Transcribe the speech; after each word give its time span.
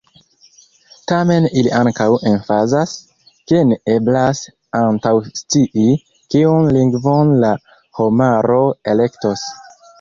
Tamen 1.11 1.43
ili 1.61 1.71
ankaŭ 1.79 2.07
emfazas, 2.31 2.95
ke 3.51 3.61
ne 3.73 3.79
eblas 3.97 4.43
antaŭscii, 4.81 5.87
kiun 6.37 6.69
lingvon 6.81 7.33
la 7.47 7.55
homaro 8.01 8.61
elektos. 8.97 9.49